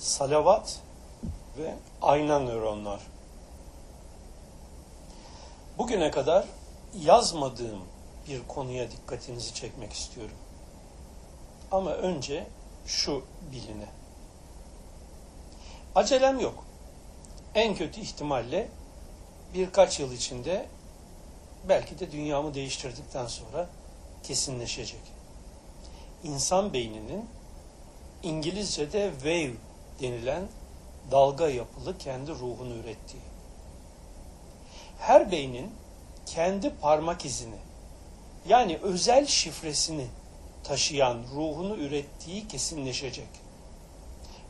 salavat 0.00 0.80
ve 1.58 1.74
ayna 2.02 2.38
nöronlar. 2.38 3.00
Bugüne 5.78 6.10
kadar 6.10 6.46
yazmadığım 7.00 7.80
bir 8.28 8.40
konuya 8.48 8.90
dikkatinizi 8.90 9.54
çekmek 9.54 9.92
istiyorum. 9.92 10.36
Ama 11.72 11.90
önce 11.90 12.46
şu 12.86 13.24
biline. 13.52 13.86
Acelem 15.94 16.40
yok. 16.40 16.64
En 17.54 17.74
kötü 17.74 18.00
ihtimalle 18.00 18.68
birkaç 19.54 20.00
yıl 20.00 20.12
içinde 20.12 20.66
belki 21.68 21.98
de 21.98 22.12
dünyamı 22.12 22.54
değiştirdikten 22.54 23.26
sonra 23.26 23.68
kesinleşecek. 24.22 25.00
İnsan 26.24 26.72
beyninin 26.72 27.24
İngilizce'de 28.22 29.10
wave 29.12 29.69
denilen 30.00 30.42
dalga 31.10 31.48
yapılı 31.48 31.98
kendi 31.98 32.30
ruhunu 32.30 32.74
ürettiği. 32.74 33.22
Her 34.98 35.32
beynin 35.32 35.70
kendi 36.26 36.70
parmak 36.70 37.24
izini 37.24 37.56
yani 38.48 38.78
özel 38.82 39.26
şifresini 39.26 40.06
taşıyan 40.64 41.18
ruhunu 41.34 41.76
ürettiği 41.76 42.48
kesinleşecek. 42.48 43.28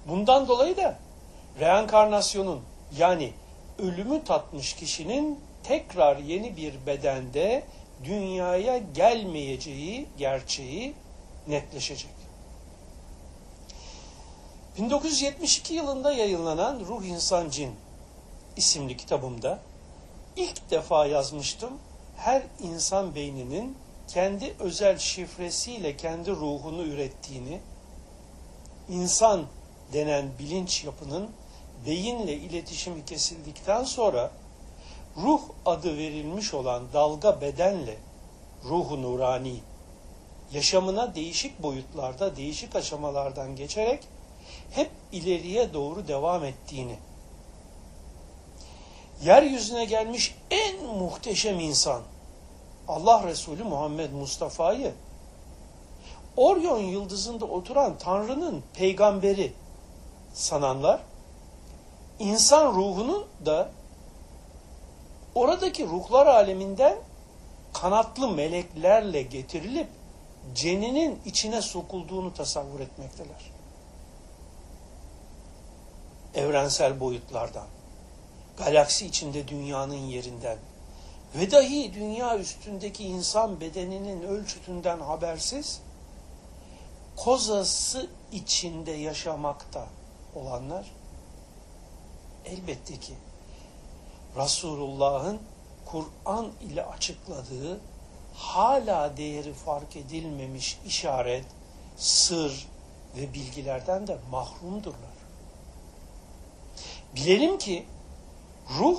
Bundan 0.09 0.49
dolayı 0.49 0.77
da 0.77 0.99
reenkarnasyonun 1.61 2.61
yani 2.99 3.33
ölümü 3.79 4.25
tatmış 4.25 4.75
kişinin 4.75 5.41
tekrar 5.63 6.17
yeni 6.17 6.57
bir 6.57 6.87
bedende 6.87 7.63
dünyaya 8.05 8.79
gelmeyeceği 8.79 10.07
gerçeği 10.19 10.95
netleşecek. 11.49 12.20
1972 14.79 15.75
yılında 15.75 16.13
yayınlanan 16.13 16.81
Ruh 16.81 17.05
İnsan 17.05 17.51
Cin 17.51 17.75
isimli 18.57 18.97
kitabımda 18.97 19.59
ilk 20.37 20.71
defa 20.71 21.07
yazmıştım. 21.07 21.71
Her 22.17 22.43
insan 22.63 23.15
beyninin 23.15 23.77
kendi 24.09 24.55
özel 24.61 24.99
şifresiyle 24.99 25.97
kendi 25.97 26.31
ruhunu 26.31 26.83
ürettiğini, 26.83 27.61
insan 28.89 29.45
denen 29.93 30.27
bilinç 30.39 30.85
yapının 30.85 31.31
beyinle 31.87 32.35
iletişimi 32.35 33.05
kesildikten 33.05 33.85
sonra 33.85 34.31
ruh 35.17 35.41
adı 35.67 35.99
verilmiş 35.99 36.55
olan 36.55 36.83
dalga 36.93 37.41
bedenle 37.41 37.97
ruhu 38.65 39.03
nurani 39.03 39.61
yaşamına 40.53 41.15
değişik 41.15 41.63
boyutlarda, 41.63 42.37
değişik 42.37 42.77
aşamalardan 42.77 43.57
geçerek 43.57 44.09
hep 44.71 44.91
ileriye 45.13 45.75
doğru 45.75 46.09
devam 46.09 46.45
ettiğini, 46.45 46.97
yeryüzüne 49.23 49.85
gelmiş 49.85 50.35
en 50.51 50.85
muhteşem 50.85 51.61
insan, 51.61 52.03
Allah 52.89 53.27
Resulü 53.27 53.65
Muhammed 53.65 54.13
Mustafa'yı, 54.13 54.93
Orion 56.37 56.79
yıldızında 56.79 57.45
oturan 57.45 57.99
Tanrı'nın 57.99 58.63
peygamberi 58.75 59.53
sananlar, 60.35 61.01
insan 62.19 62.75
ruhunu 62.75 63.27
da 63.47 63.71
oradaki 65.35 65.87
ruhlar 65.87 66.27
aleminden 66.27 66.97
kanatlı 67.73 68.29
meleklerle 68.29 69.23
getirilip 69.23 69.89
ceninin 70.55 71.19
içine 71.25 71.63
sokulduğunu 71.63 72.35
tasavvur 72.35 72.81
etmekteler. 72.81 73.60
Evrensel 76.35 77.01
boyutlardan, 77.01 77.67
galaksi 78.59 79.07
içinde 79.07 79.49
dünyanın 79.49 79.95
yerinden 79.95 80.59
ve 81.35 81.51
dahi 81.51 81.95
dünya 81.95 82.39
üstündeki 82.39 83.05
insan 83.05 83.61
bedeninin 83.61 84.23
ölçütünden 84.23 85.01
habersiz, 85.01 85.81
kozası 87.17 88.07
içinde 88.33 88.91
yaşamakta 88.91 89.87
olanlar 90.35 90.87
elbette 92.45 93.01
ki 93.01 93.15
Resulullah'ın 94.37 95.41
Kur'an 95.87 96.53
ile 96.61 96.85
açıkladığı 96.85 97.81
hala 98.35 99.17
değeri 99.17 99.53
fark 99.53 99.97
edilmemiş 99.97 100.79
işaret, 100.87 101.45
sır 101.97 102.69
ve 103.17 103.35
bilgilerden 103.35 104.07
de 104.07 104.19
mahrumdurlar. 104.31 105.10
Bilelim 107.17 107.59
ki 107.59 107.85
ruh 108.79 108.99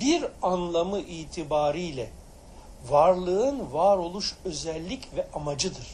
bir 0.00 0.24
anlamı 0.42 0.98
itibariyle 0.98 2.10
varlığın 2.88 3.72
varoluş 3.72 4.34
özellik 4.44 5.16
ve 5.16 5.26
amacıdır. 5.34 5.86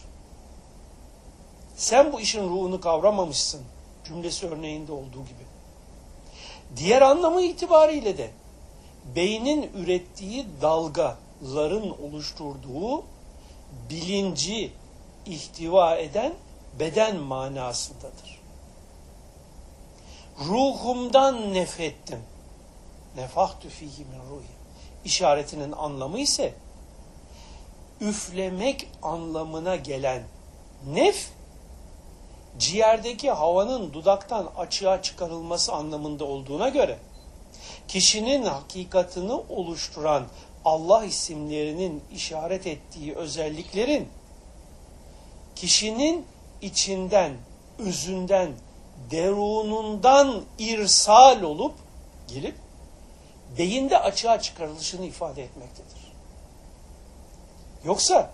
Sen 1.77 2.13
bu 2.13 2.21
işin 2.21 2.49
ruhunu 2.49 2.81
kavramamışsın 2.81 3.63
cümlesi 4.05 4.47
örneğinde 4.47 4.93
olduğu 4.93 5.25
gibi. 5.25 5.47
Diğer 6.77 7.03
anlamı 7.03 7.43
itibariyle 7.43 8.19
de 8.19 8.31
beynin 9.17 9.71
ürettiği 9.75 10.47
dalgaların 10.63 12.03
oluşturduğu 12.03 13.05
bilinci 13.91 14.73
ihtiva 15.27 15.97
eden 15.97 16.33
beden 16.81 17.17
manasındadır. 17.17 18.42
Ruhumdan 20.41 21.55
nefettim. 21.55 22.19
Nefahtü 23.17 23.69
fihi 23.69 24.05
min 24.05 24.31
ruhi. 24.31 24.53
İşaretinin 25.05 25.73
anlamı 25.73 26.19
ise 26.19 26.55
üflemek 28.01 28.89
anlamına 29.03 29.77
gelen 29.77 30.23
nef 30.87 31.31
ciğerdeki 32.59 33.31
havanın 33.31 33.93
dudaktan 33.93 34.51
açığa 34.57 35.03
çıkarılması 35.03 35.73
anlamında 35.73 36.25
olduğuna 36.25 36.69
göre 36.69 36.99
kişinin 37.89 38.43
hakikatını 38.43 39.41
oluşturan 39.41 40.25
Allah 40.65 41.05
isimlerinin 41.05 42.03
işaret 42.15 42.67
ettiği 42.67 43.15
özelliklerin 43.15 44.09
kişinin 45.57 46.27
içinden, 46.63 47.33
özünden, 47.79 48.53
derunundan 49.11 50.43
irsal 50.59 51.43
olup 51.43 51.75
gelip 52.29 52.55
beyinde 53.59 53.99
açığa 53.99 54.41
çıkarılışını 54.41 55.05
ifade 55.05 55.43
etmektedir. 55.43 56.13
Yoksa 57.85 58.31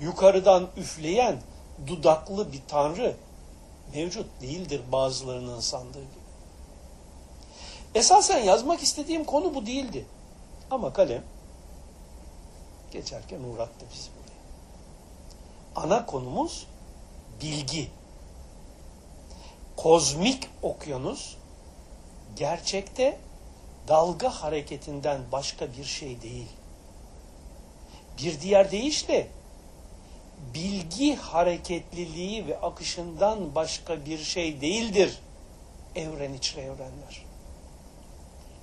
yukarıdan 0.00 0.68
üfleyen 0.76 1.36
dudaklı 1.86 2.52
bir 2.52 2.62
tanrı 2.68 3.16
mevcut 3.94 4.26
değildir 4.40 4.80
bazılarının 4.92 5.60
sandığı 5.60 6.00
gibi. 6.00 6.22
Esasen 7.94 8.38
yazmak 8.38 8.82
istediğim 8.82 9.24
konu 9.24 9.54
bu 9.54 9.66
değildi. 9.66 10.06
Ama 10.70 10.92
kalem 10.92 11.22
geçerken 12.90 13.40
uğrattı 13.40 13.86
bizi 13.94 14.08
buraya. 14.10 15.86
Ana 15.86 16.06
konumuz 16.06 16.66
bilgi. 17.42 17.90
Kozmik 19.82 20.48
okyanus 20.62 21.34
gerçekte 22.36 23.18
dalga 23.88 24.30
hareketinden 24.30 25.20
başka 25.32 25.72
bir 25.78 25.84
şey 25.84 26.22
değil. 26.22 26.46
Bir 28.18 28.40
diğer 28.40 28.70
deyişle 28.70 29.28
bilgi 30.54 31.16
hareketliliği 31.16 32.46
ve 32.46 32.60
akışından 32.60 33.54
başka 33.54 34.06
bir 34.06 34.18
şey 34.18 34.60
değildir 34.60 35.18
evren 35.96 36.34
içre 36.34 36.60
evrenler. 36.60 37.24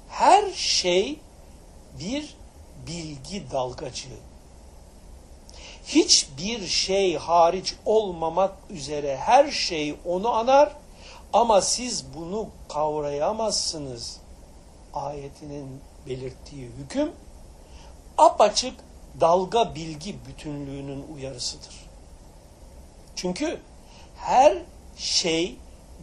Her 0.09 0.53
şey 0.53 1.19
bir 1.99 2.35
bilgi 2.87 3.51
dalgacığı. 3.51 4.19
Hiçbir 5.85 6.67
şey 6.67 7.17
hariç 7.17 7.75
olmamak 7.85 8.53
üzere 8.69 9.17
her 9.17 9.51
şey 9.51 9.95
onu 10.05 10.33
anar 10.33 10.79
ama 11.33 11.61
siz 11.61 12.05
bunu 12.15 12.47
kavrayamazsınız. 12.69 14.17
Ayetinin 14.93 15.81
belirttiği 16.07 16.69
hüküm 16.77 17.11
apaçık 18.17 18.73
dalga 19.21 19.75
bilgi 19.75 20.25
bütünlüğünün 20.25 21.05
uyarısıdır. 21.15 21.75
Çünkü 23.15 23.59
her 24.15 24.57
şey 24.97 25.55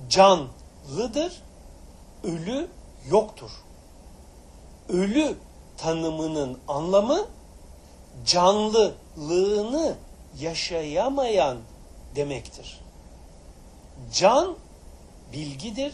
canlıdır, 0.09 1.43
ölü 2.25 2.69
yoktur. 3.11 3.51
Ölü 4.89 5.37
tanımının 5.77 6.59
anlamı 6.69 7.27
canlılığını 8.27 9.97
yaşayamayan 10.41 11.59
demektir. 12.17 12.81
Can 14.13 14.57
bilgidir. 15.37 15.93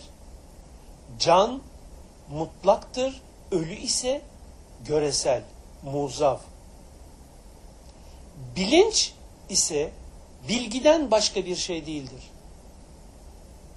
Can 1.18 1.60
mutlaktır. 2.30 3.22
Ölü 3.50 3.74
ise 3.74 4.22
göresel, 4.86 5.42
muzav. 5.82 6.38
Bilinç 8.56 9.12
ise 9.48 9.90
bilgiden 10.48 11.10
başka 11.10 11.44
bir 11.44 11.56
şey 11.56 11.86
değildir. 11.86 12.30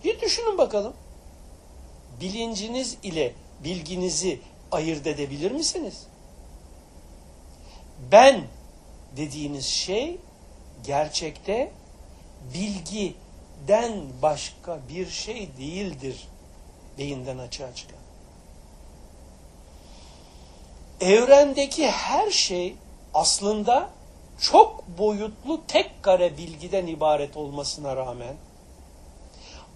Bir 0.04 0.22
düşünün 0.22 0.58
bakalım. 0.58 0.94
Bilinciniz 2.22 2.98
ile 3.04 3.34
bilginizi 3.64 4.40
ayırt 4.72 5.08
edebilir 5.08 5.52
misiniz? 5.52 6.08
Ben 8.12 8.44
dediğiniz 9.18 9.66
şey 9.66 10.18
gerçekte 10.84 11.72
bilgiden 13.66 13.94
başka 14.22 14.80
bir 14.90 15.10
şey 15.10 15.50
değildir 15.58 16.28
beyinden 16.98 17.38
açığa 17.38 17.76
çıkan. 17.76 17.98
Evrendeki 21.02 21.88
her 21.88 22.32
şey 22.32 22.76
aslında 23.14 23.90
çok 24.42 24.88
boyutlu 24.98 25.62
tek 25.68 26.04
kare 26.04 26.38
bilgiden 26.38 26.88
ibaret 26.88 27.38
olmasına 27.38 27.96
rağmen 27.96 28.36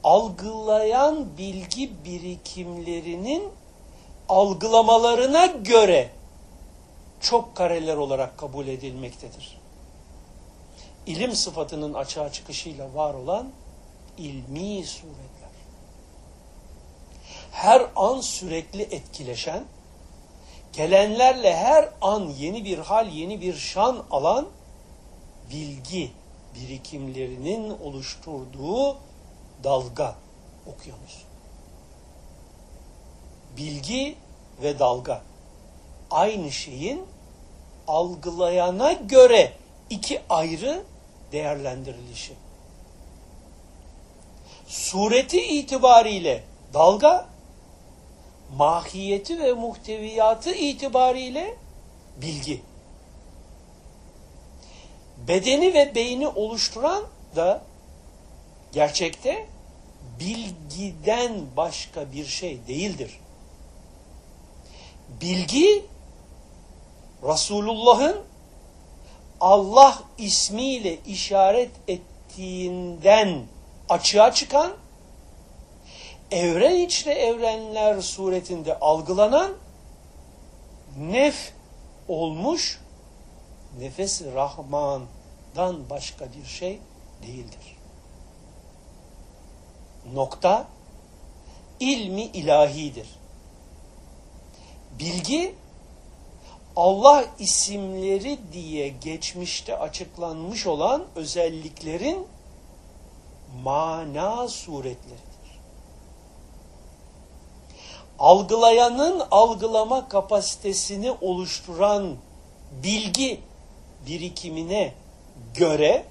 algılayan 0.03 1.38
bilgi 1.38 1.91
birikimlerinin 2.06 3.44
algılamalarına 4.30 5.45
göre 5.45 6.09
çok 7.21 7.56
kareler 7.56 7.97
olarak 7.97 8.38
kabul 8.38 8.68
edilmektedir. 8.68 9.59
İlim 11.06 11.36
sıfatının 11.36 11.94
açığa 11.94 12.31
çıkışıyla 12.31 12.94
var 12.94 13.13
olan 13.13 13.47
ilmi 14.19 14.86
suretler. 14.86 15.50
Her 17.51 17.88
an 17.95 18.21
sürekli 18.21 18.81
etkileşen, 18.81 19.63
gelenlerle 20.74 21.56
her 21.56 21.89
an 22.01 22.21
yeni 22.21 22.66
bir 22.66 22.77
hal, 22.77 23.07
yeni 23.07 23.42
bir 23.42 23.56
şan 23.56 24.04
alan 24.12 24.48
bilgi 25.51 26.12
birikimlerinin 26.56 27.69
oluşturduğu 27.69 28.98
dalga 29.63 30.16
okyanus. 30.68 31.24
Bilgi 33.57 34.15
ve 34.62 34.80
dalga 34.80 35.22
aynı 36.12 36.51
şeyin 36.51 37.06
algılayana 37.88 38.94
göre 38.94 39.54
iki 39.89 40.22
ayrı 40.30 40.83
değerlendirilişi. 41.31 42.33
Sureti 44.69 45.42
itibariyle 45.42 46.44
dalga, 46.74 47.25
mahiyeti 48.57 49.39
ve 49.39 49.54
muhteviyatı 49.54 50.56
itibariyle 50.56 51.56
bilgi. 52.21 52.62
Bedeni 55.27 55.74
ve 55.74 55.95
beyni 55.95 56.27
oluşturan 56.27 57.04
da 57.36 57.62
gerçekte 58.71 59.45
bilgiden 60.19 61.45
başka 61.57 62.12
bir 62.12 62.25
şey 62.25 62.60
değildir. 62.68 63.19
Bilgi 65.22 65.86
Resulullah'ın 67.24 68.18
Allah 69.39 70.04
ismiyle 70.18 70.98
işaret 71.07 71.72
ettiğinden 71.88 73.39
açığa 73.89 74.33
çıkan 74.33 74.71
evren 76.31 76.75
içre 76.75 77.13
evrenler 77.13 78.01
suretinde 78.01 78.80
algılanan 78.80 79.51
nef 80.97 81.53
olmuş 82.07 82.80
nefes 83.80 84.21
Rahman'dan 84.21 85.89
başka 85.89 86.25
bir 86.33 86.45
şey 86.45 86.80
değildir. 87.21 87.77
Nokta 90.13 90.68
ilmi 91.80 92.21
ilahidir. 92.21 93.07
Bilgi 95.00 95.56
Allah 96.75 97.25
isimleri 97.39 98.39
diye 98.53 98.89
geçmişte 98.89 99.77
açıklanmış 99.77 100.68
olan 100.68 101.06
özelliklerin 101.15 102.27
mana 103.63 104.48
suretleridir. 104.48 105.30
Algılayanın 108.19 109.24
algılama 109.31 110.10
kapasitesini 110.10 111.12
oluşturan 111.22 112.16
bilgi 112.84 113.42
birikimine 114.07 114.94
göre 115.54 116.06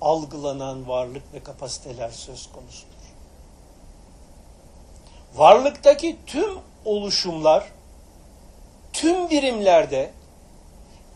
algılanan 0.00 0.88
varlık 0.88 1.34
ve 1.34 1.42
kapasiteler 1.42 2.10
söz 2.10 2.52
konusudur. 2.52 2.94
Varlıktaki 5.36 6.16
tüm 6.26 6.58
oluşumlar 6.84 7.72
tüm 8.92 9.30
birimlerde 9.30 10.10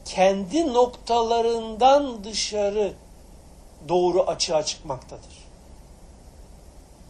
kendi 0.05 0.73
noktalarından 0.73 2.25
dışarı 2.25 2.93
doğru 3.89 4.23
açığa 4.23 4.65
çıkmaktadır. 4.65 5.49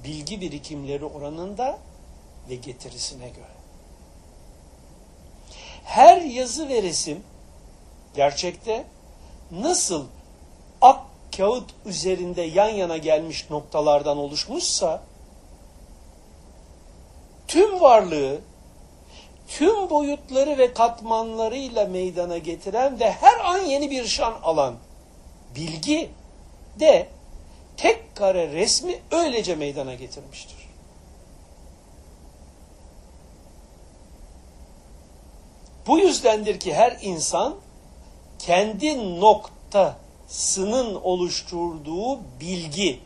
Bilgi 0.05 0.41
birikimleri 0.41 1.05
oranında 1.05 1.79
ve 2.49 2.55
getirisine 2.55 3.29
göre. 3.29 3.59
Her 5.85 6.21
yazı 6.21 6.69
ve 6.69 6.83
resim 6.83 7.23
gerçekte 8.15 8.85
nasıl 9.51 10.07
ak 10.81 11.01
kağıt 11.37 11.65
üzerinde 11.87 12.43
yan 12.43 12.69
yana 12.69 12.97
gelmiş 12.97 13.51
noktalardan 13.51 14.19
oluşmuşsa 14.19 15.03
tüm 17.49 17.81
varlığı 17.81 18.41
tüm 19.49 19.91
boyutları 19.91 20.59
ve 20.59 20.73
katmanlarıyla 20.75 21.85
meydana 21.85 22.39
getiren 22.39 23.01
ve 23.01 23.13
her 23.13 23.41
an 23.45 23.59
yeni 23.59 23.91
bir 23.91 24.05
şan 24.05 24.35
alan 24.43 24.75
bilgi 25.55 26.11
de 26.81 27.09
tek 27.77 28.17
kare 28.17 28.53
resmi 28.53 29.01
öylece 29.11 29.55
meydana 29.55 29.95
getirmiştir. 29.95 30.57
Bu 35.87 35.99
yüzdendir 35.99 36.61
ki 36.61 36.75
her 36.75 36.97
insan 37.03 37.57
kendi 38.39 39.21
noktasının 39.21 40.95
oluşturduğu 40.95 42.19
bilgi 42.41 43.01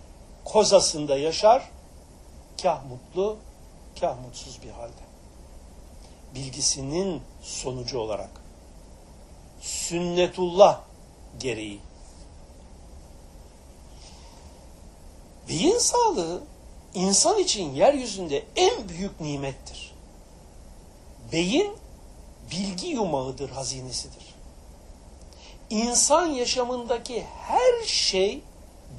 kozasında 0.45 1.19
yaşar, 1.19 1.71
kah 2.63 2.81
mutlu, 2.85 3.37
kah 4.01 4.17
mutsuz 4.27 4.63
bir 4.63 4.71
halde 4.71 5.03
bilgisinin 6.35 7.23
sonucu 7.43 7.99
olarak 7.99 8.31
sünnetullah 9.61 10.81
gereği 11.39 11.81
beyin 15.49 15.79
sağlığı 15.79 16.41
insan 16.95 17.39
için 17.39 17.75
yeryüzünde 17.75 18.45
en 18.57 18.89
büyük 18.89 19.21
nimettir. 19.21 19.93
Beyin 21.33 21.73
bilgi 22.51 22.87
yumağıdır, 22.87 23.51
hazinesidir. 23.51 24.35
İnsan 25.71 26.27
yaşamındaki 26.27 27.23
her 27.23 27.87
şey 27.87 28.41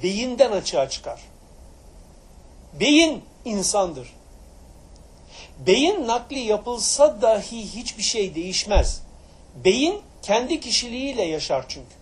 beyinden 0.02 0.52
açığa 0.52 0.88
çıkar. 0.88 1.20
Beyin 2.80 3.24
insandır. 3.44 4.12
Beyin 5.66 6.06
nakli 6.06 6.38
yapılsa 6.38 7.22
dahi 7.22 7.62
hiçbir 7.76 8.02
şey 8.02 8.34
değişmez. 8.34 9.02
Beyin 9.64 10.02
kendi 10.22 10.60
kişiliğiyle 10.60 11.22
yaşar 11.22 11.64
çünkü. 11.68 11.94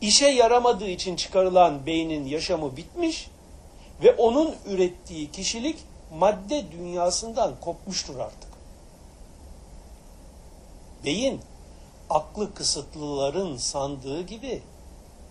İşe 0.00 0.26
yaramadığı 0.26 0.88
için 0.88 1.16
çıkarılan 1.16 1.86
beynin 1.86 2.24
yaşamı 2.24 2.76
bitmiş 2.76 3.30
ve 4.02 4.12
onun 4.12 4.54
ürettiği 4.66 5.30
kişilik 5.30 5.78
madde 6.18 6.72
dünyasından 6.72 7.54
kopmuştur 7.60 8.18
artık. 8.18 8.50
Beyin 11.04 11.40
aklı 12.10 12.54
kısıtlıların 12.54 13.56
sandığı 13.56 14.22
gibi 14.22 14.62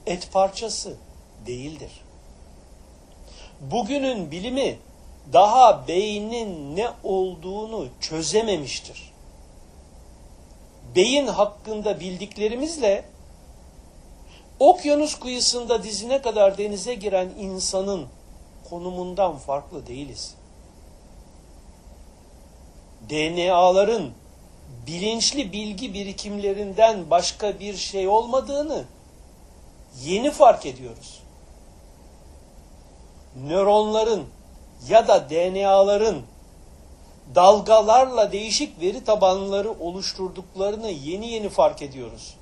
et 0.05 0.29
parçası 0.33 0.97
değildir. 1.45 1.91
Bugünün 3.61 4.31
bilimi 4.31 4.79
daha 5.33 5.87
beynin 5.87 6.75
ne 6.75 6.89
olduğunu 7.03 7.87
çözememiştir. 8.01 9.13
Beyin 10.95 11.27
hakkında 11.27 11.99
bildiklerimizle 11.99 13.05
okyanus 14.59 15.19
kıyısında 15.19 15.83
dizine 15.83 16.21
kadar 16.21 16.57
denize 16.57 16.95
giren 16.95 17.29
insanın 17.39 18.07
konumundan 18.69 19.37
farklı 19.37 19.87
değiliz. 19.87 20.35
DNA'ların 23.09 24.11
bilinçli 24.87 25.51
bilgi 25.51 25.93
birikimlerinden 25.93 27.09
başka 27.09 27.59
bir 27.59 27.75
şey 27.75 28.07
olmadığını 28.07 28.83
yeni 30.03 30.31
fark 30.31 30.65
ediyoruz. 30.65 31.23
Nöronların 33.47 34.25
ya 34.89 35.07
da 35.07 35.29
DNA'ların 35.29 36.21
dalgalarla 37.35 38.31
değişik 38.31 38.81
veri 38.81 39.03
tabanları 39.03 39.71
oluşturduklarını 39.71 40.89
yeni 40.89 41.27
yeni 41.27 41.49
fark 41.49 41.81
ediyoruz. 41.81 42.38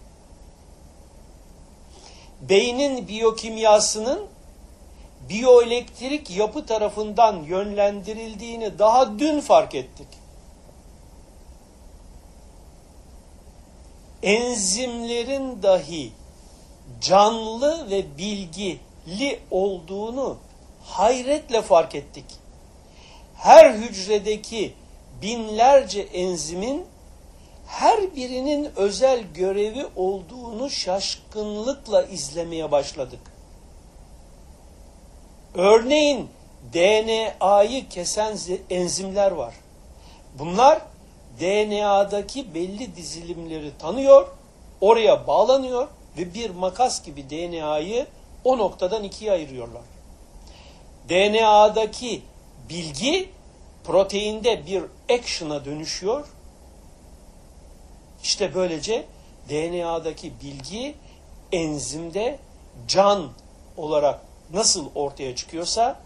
Beynin 2.41 3.07
biyokimyasının 3.07 4.27
biyoelektrik 5.29 6.31
yapı 6.31 6.65
tarafından 6.65 7.43
yönlendirildiğini 7.43 8.79
daha 8.79 9.19
dün 9.19 9.39
fark 9.39 9.75
ettik. 9.75 10.07
Enzimlerin 14.23 15.63
dahi 15.63 16.11
canlı 17.01 17.89
ve 17.91 18.17
bilgili 18.17 19.39
olduğunu 19.51 20.37
hayretle 20.83 21.61
fark 21.61 21.95
ettik. 21.95 22.25
Her 23.35 23.73
hücredeki 23.73 24.73
binlerce 25.21 26.01
enzimin 26.01 26.85
her 27.67 28.15
birinin 28.15 28.69
özel 28.75 29.23
görevi 29.33 29.85
olduğunu 29.95 30.69
şaşkınlıkla 30.69 32.03
izlemeye 32.03 32.71
başladık. 32.71 33.19
Örneğin 35.55 36.29
DNA'yı 36.73 37.89
kesen 37.89 38.37
enzimler 38.69 39.31
var. 39.31 39.53
Bunlar 40.39 40.81
DNA'daki 41.39 42.53
belli 42.53 42.95
dizilimleri 42.95 43.71
tanıyor, 43.79 44.27
oraya 44.81 45.27
bağlanıyor 45.27 45.87
ve 46.17 46.33
bir 46.33 46.49
makas 46.49 47.05
gibi 47.05 47.29
DNA'yı 47.29 48.07
o 48.43 48.57
noktadan 48.57 49.03
ikiye 49.03 49.31
ayırıyorlar. 49.31 49.81
DNA'daki 51.09 52.21
bilgi 52.69 53.29
proteinde 53.83 54.65
bir 54.65 54.83
action'a 55.09 55.65
dönüşüyor. 55.65 56.27
İşte 58.27 58.55
böylece 58.55 59.05
DNA'daki 59.49 60.33
bilgi 60.43 60.95
enzimde 61.51 62.39
can 62.87 63.29
olarak 63.77 64.21
nasıl 64.53 64.89
ortaya 64.95 65.35
çıkıyorsa 65.35 65.99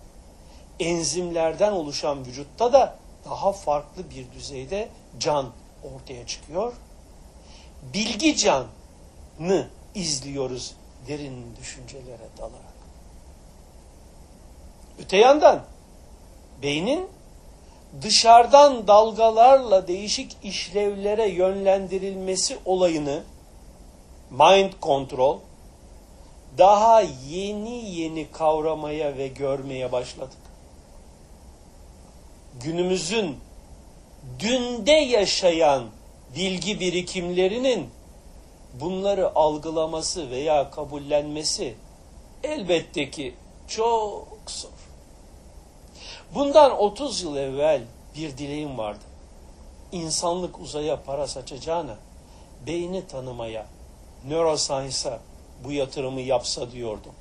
enzimlerden 0.79 1.71
oluşan 1.71 2.25
vücutta 2.25 2.73
da 2.73 2.95
daha 3.25 3.51
farklı 3.51 4.09
bir 4.09 4.31
düzeyde 4.31 4.89
can 5.19 5.49
ortaya 5.83 6.27
çıkıyor. 6.27 6.73
Bilgi 7.93 8.35
canı 8.37 9.67
izliyoruz 9.95 10.75
derin 11.07 11.55
düşüncelere 11.59 12.29
dalarak. 12.37 12.73
Öte 14.99 15.17
yandan 15.17 15.63
beynin 16.61 17.07
dışarıdan 18.01 18.87
dalgalarla 18.87 19.87
değişik 19.87 20.37
işlevlere 20.43 21.27
yönlendirilmesi 21.27 22.57
olayını 22.65 23.23
mind 24.31 24.71
control 24.81 25.37
daha 26.57 27.01
yeni 27.29 27.89
yeni 27.91 28.31
kavramaya 28.31 29.17
ve 29.17 29.27
görmeye 29.27 29.91
başladık. 29.91 30.37
Günümüzün 32.63 33.37
dünde 34.39 34.91
yaşayan 34.91 35.83
bilgi 36.35 36.79
birikimlerinin 36.79 37.89
bunları 38.73 39.35
algılaması 39.35 40.29
veya 40.29 40.71
kabullenmesi 40.71 41.75
elbette 42.43 43.09
ki 43.09 43.35
çok 43.67 44.27
zor. 44.47 44.80
Bundan 46.35 46.79
30 46.79 47.21
yıl 47.21 47.37
evvel 47.37 47.81
bir 48.15 48.37
dileğim 48.37 48.77
vardı. 48.77 49.03
İnsanlık 49.91 50.59
uzaya 50.59 51.03
para 51.03 51.27
saçacağına 51.27 51.97
beyni 52.67 53.07
tanımaya, 53.07 53.67
neuroscience'a 54.27 55.19
bu 55.63 55.71
yatırımı 55.71 56.21
yapsa 56.21 56.71
diyordum. 56.71 57.13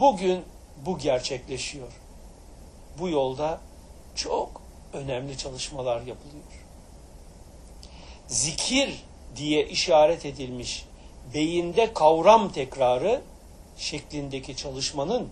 Bugün 0.00 0.44
bu 0.86 0.98
gerçekleşiyor. 0.98 1.92
Bu 2.98 3.08
yolda 3.08 3.60
çok 4.14 4.62
önemli 4.92 5.38
çalışmalar 5.38 5.96
yapılıyor. 5.96 6.44
Zikir 8.26 9.04
diye 9.36 9.68
işaret 9.68 10.26
edilmiş 10.26 10.86
beyinde 11.34 11.92
kavram 11.92 12.52
tekrarı 12.52 13.22
şeklindeki 13.76 14.56
çalışmanın 14.56 15.28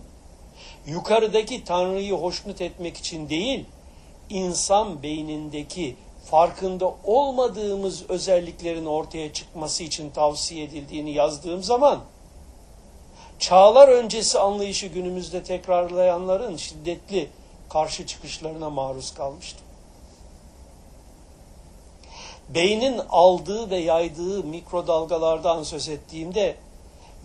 yukarıdaki 0.87 1.63
Tanrı'yı 1.63 2.13
hoşnut 2.13 2.61
etmek 2.61 2.97
için 2.97 3.29
değil, 3.29 3.65
insan 4.29 5.03
beynindeki 5.03 5.95
farkında 6.25 6.93
olmadığımız 7.03 8.09
özelliklerin 8.09 8.85
ortaya 8.85 9.33
çıkması 9.33 9.83
için 9.83 10.09
tavsiye 10.09 10.63
edildiğini 10.63 11.11
yazdığım 11.11 11.63
zaman 11.63 11.99
çağlar 13.39 13.87
öncesi 13.87 14.39
anlayışı 14.39 14.87
günümüzde 14.87 15.43
tekrarlayanların 15.43 16.57
şiddetli 16.57 17.29
karşı 17.69 18.05
çıkışlarına 18.05 18.69
maruz 18.69 19.13
kalmıştım. 19.13 19.65
Beynin 22.49 23.01
aldığı 23.09 23.69
ve 23.69 23.77
yaydığı 23.77 24.43
mikrodalgalardan 24.43 25.63
söz 25.63 25.89
ettiğimde 25.89 26.55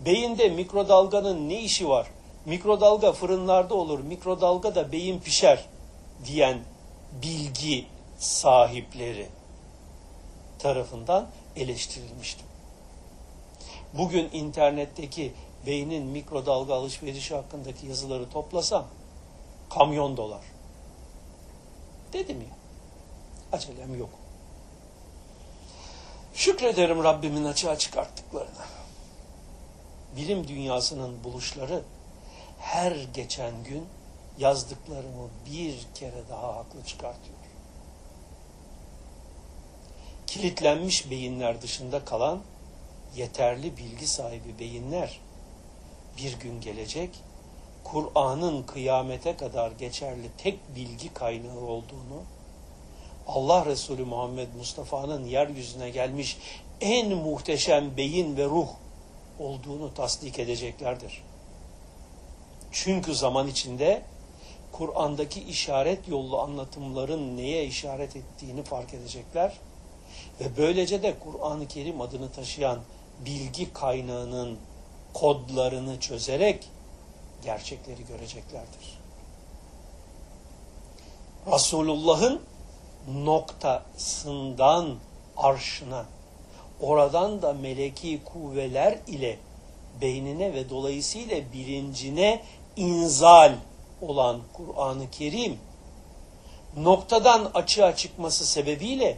beyinde 0.05 0.49
mikrodalganın 0.49 1.49
ne 1.49 1.61
işi 1.61 1.89
var? 1.89 2.07
Mikrodalga 2.47 3.11
fırınlarda 3.13 3.75
olur, 3.75 3.99
mikrodalga 3.99 4.75
da 4.75 4.91
beyin 4.91 5.19
pişer 5.19 5.65
diyen 6.25 6.59
bilgi 7.21 7.85
sahipleri 8.19 9.27
tarafından 10.59 11.27
eleştirilmiştim. 11.55 12.45
Bugün 13.93 14.29
internetteki 14.33 15.33
beynin 15.65 16.03
mikrodalga 16.03 16.73
alışverişi 16.73 17.35
hakkındaki 17.35 17.87
yazıları 17.87 18.29
toplasam 18.29 18.87
kamyon 19.69 20.17
dolar. 20.17 20.43
Dedim 22.13 22.41
ya. 22.41 22.57
Acelem 23.57 23.99
yok. 23.99 24.09
Şükrederim 26.33 27.03
Rabbimin 27.03 27.45
açığa 27.45 27.77
çıkarttıklarına. 27.77 28.65
Bilim 30.17 30.47
dünyasının 30.47 31.23
buluşları 31.23 31.83
her 32.59 32.91
geçen 33.13 33.63
gün 33.63 33.85
yazdıklarımı 34.37 35.29
bir 35.45 35.87
kere 35.95 36.29
daha 36.29 36.55
haklı 36.55 36.83
çıkartıyor. 36.85 37.37
Kilitlenmiş 40.27 41.11
beyinler 41.11 41.61
dışında 41.61 42.05
kalan 42.05 42.41
yeterli 43.15 43.77
bilgi 43.77 44.07
sahibi 44.07 44.59
beyinler 44.59 45.19
bir 46.17 46.39
gün 46.39 46.61
gelecek 46.61 47.09
Kur'an'ın 47.83 48.63
kıyamete 48.63 49.37
kadar 49.37 49.71
geçerli 49.71 50.29
tek 50.37 50.75
bilgi 50.75 51.13
kaynağı 51.13 51.59
olduğunu, 51.59 52.21
Allah 53.27 53.65
Resulü 53.65 54.05
Muhammed 54.05 54.47
Mustafa'nın 54.57 55.25
yeryüzüne 55.25 55.89
gelmiş 55.89 56.37
en 56.81 57.13
muhteşem 57.13 57.97
beyin 57.97 58.37
ve 58.37 58.45
ruh 58.45 58.67
olduğunu 59.39 59.93
tasdik 59.93 60.39
edeceklerdir. 60.39 61.23
Çünkü 62.71 63.15
zaman 63.15 63.47
içinde 63.47 64.01
Kur'an'daki 64.71 65.43
işaret 65.43 66.07
yollu 66.07 66.39
anlatımların 66.39 67.37
neye 67.37 67.65
işaret 67.65 68.15
ettiğini 68.15 68.63
fark 68.63 68.93
edecekler 68.93 69.53
ve 70.39 70.57
böylece 70.57 71.03
de 71.03 71.15
Kur'an-ı 71.19 71.67
Kerim 71.67 72.01
adını 72.01 72.31
taşıyan 72.31 72.79
bilgi 73.25 73.73
kaynağının 73.73 74.57
kodlarını 75.13 75.99
çözerek 75.99 76.69
gerçekleri 77.43 78.05
göreceklerdir. 78.05 78.99
Resulullah'ın 81.53 82.41
noktasından 83.13 84.95
arşına, 85.37 86.05
oradan 86.81 87.41
da 87.41 87.53
meleki 87.53 88.23
kuvveler 88.23 88.97
ile 89.07 89.39
beynine 90.01 90.53
ve 90.53 90.69
dolayısıyla 90.69 91.41
bilincine 91.53 92.41
inzal 92.77 93.53
olan 94.01 94.41
Kur'an-ı 94.53 95.11
Kerim 95.11 95.59
noktadan 96.77 97.51
açığa 97.53 97.95
çıkması 97.95 98.45
sebebiyle 98.45 99.17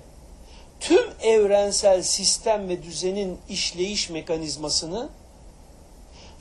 tüm 0.80 1.14
evrensel 1.22 2.04
sistem 2.04 2.70
ve 2.70 2.84
düzenin 2.84 3.40
işleyiş 3.50 4.10
mekanizmasını 4.10 5.10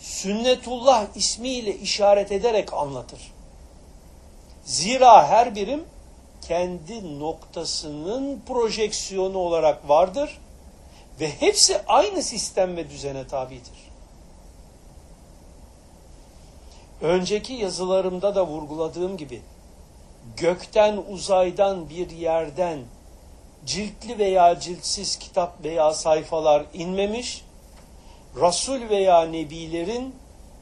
sünnetullah 0.01 1.07
ismiyle 1.15 1.77
işaret 1.79 2.33
ederek 2.33 2.73
anlatır. 2.73 3.21
Zira 4.65 5.29
her 5.29 5.55
birim 5.55 5.85
kendi 6.49 7.19
noktasının 7.19 8.43
projeksiyonu 8.47 9.39
olarak 9.39 9.89
vardır 9.89 10.39
ve 11.21 11.31
hepsi 11.41 11.81
aynı 11.87 12.23
sistem 12.23 12.77
ve 12.77 12.91
düzene 12.91 13.27
tabidir. 13.27 13.88
Önceki 17.03 17.53
yazılarımda 17.53 18.35
da 18.35 18.47
vurguladığım 18.47 19.17
gibi 19.17 19.43
gökten 20.37 20.97
uzaydan 21.11 21.91
bir 21.91 22.11
yerden 22.11 22.79
ciltli 23.67 24.19
veya 24.19 24.61
ciltsiz 24.61 25.17
kitap 25.17 25.65
veya 25.65 25.95
sayfalar 25.95 26.65
inmemiş, 26.75 27.45
Resul 28.37 28.89
veya 28.89 29.23
Nebilerin 29.23 30.15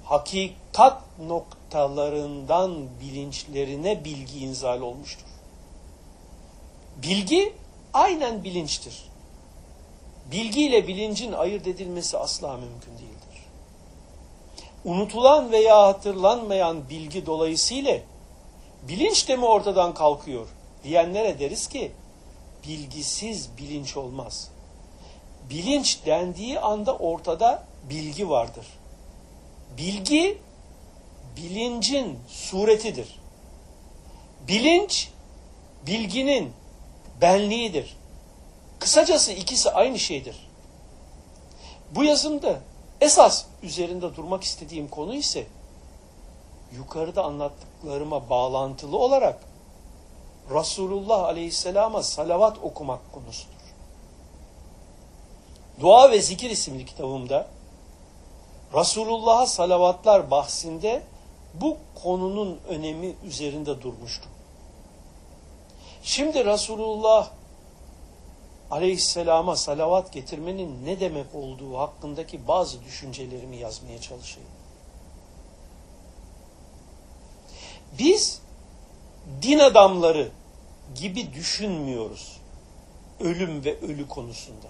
hakikat 0.05 1.03
noktalarından 1.19 2.87
bilinçlerine 3.01 4.05
bilgi 4.05 4.39
inzal 4.39 4.81
olmuştur. 4.81 5.27
Bilgi 6.97 7.53
aynen 7.93 8.45
bilinçtir. 8.45 9.09
Bilgi 10.31 10.67
ile 10.67 10.89
bilincin 10.89 11.33
ayırt 11.33 11.67
edilmesi 11.67 12.19
asla 12.19 12.57
mümkün 12.57 12.93
değildir. 12.93 13.16
Unutulan 14.87 15.53
veya 15.53 15.83
hatırlanmayan 15.83 16.89
bilgi 16.89 17.27
dolayısıyla 17.27 17.99
bilinç 18.89 19.29
de 19.29 19.37
mi 19.37 19.45
ortadan 19.45 19.95
kalkıyor 19.95 20.49
diyenlere 20.85 21.39
deriz 21.39 21.69
ki 21.69 21.93
bilgisiz 22.69 23.51
bilinç 23.59 23.97
olmaz. 23.97 24.51
Bilinç 25.51 25.99
dendiği 26.07 26.61
anda 26.61 26.97
ortada 26.97 27.65
bilgi 27.91 28.29
vardır. 28.29 28.67
Bilgi 29.79 30.39
bilincin 31.37 32.19
suretidir. 32.29 33.21
Bilinç 34.49 35.11
bilginin 35.87 36.53
benliğidir. 37.21 37.97
Kısacası 38.79 39.33
ikisi 39.33 39.71
aynı 39.71 39.99
şeydir. 39.99 40.49
Bu 41.91 42.05
yazımda 42.05 42.61
esas 43.01 43.45
üzerinde 43.63 44.17
durmak 44.17 44.45
istediğim 44.45 44.89
konu 44.89 45.15
ise 45.15 45.47
yukarıda 46.73 47.25
anlattıklarıma 47.25 48.31
bağlantılı 48.31 48.99
olarak 48.99 49.41
Resulullah 50.51 51.25
Aleyhisselam'a 51.25 52.03
salavat 52.03 52.59
okumak 52.63 53.13
konusudur. 53.13 53.53
Dua 55.81 56.11
ve 56.11 56.23
Zikir 56.23 56.51
isimli 56.51 56.85
kitabımda 56.85 57.47
Resulullah'a 58.75 59.47
salavatlar 59.47 60.31
bahsinde 60.31 61.03
bu 61.55 61.77
konunun 62.03 62.61
önemi 62.69 63.15
üzerinde 63.25 63.83
durmuştum. 63.83 64.31
Şimdi 66.03 66.45
Resulullah 66.45 67.31
Aleyhisselam'a 68.71 69.57
salavat 69.57 70.13
getirmenin 70.13 70.87
ne 70.87 71.01
demek 71.01 71.35
olduğu 71.35 71.79
hakkındaki 71.79 72.49
bazı 72.49 72.85
düşüncelerimi 72.85 73.57
yazmaya 73.57 74.01
çalışayım. 74.01 74.49
Biz 77.99 78.41
din 79.43 79.59
adamları 79.59 80.29
gibi 80.95 81.35
düşünmüyoruz 81.35 82.37
ölüm 83.21 83.65
ve 83.65 83.81
ölü 83.81 84.09
konusunda. 84.09 84.67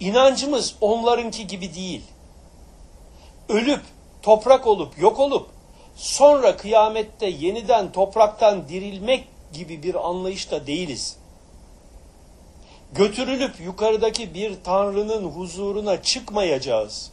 İnancımız 0.00 0.76
onlarınki 0.80 1.46
gibi 1.46 1.74
değil. 1.74 2.02
Ölüp, 3.48 3.82
toprak 4.22 4.66
olup, 4.66 4.98
yok 4.98 5.20
olup, 5.20 5.50
sonra 5.96 6.56
kıyamette 6.56 7.26
yeniden 7.26 7.92
topraktan 7.92 8.68
dirilmek 8.68 9.28
gibi 9.52 9.82
bir 9.82 10.08
anlayışta 10.08 10.66
değiliz. 10.66 11.16
Götürülüp 12.94 13.60
yukarıdaki 13.60 14.34
bir 14.34 14.64
tanrının 14.64 15.24
huzuruna 15.24 16.02
çıkmayacağız. 16.02 17.10